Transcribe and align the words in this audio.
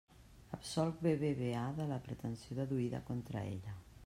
Absolc 0.57 1.03
BBVA 1.07 1.67
de 1.81 1.87
la 1.93 2.01
pretensió 2.09 2.61
deduïda 2.63 3.07
contra 3.13 3.49
ella. 3.57 3.81